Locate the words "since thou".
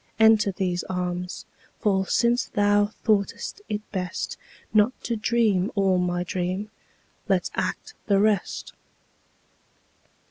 2.07-2.87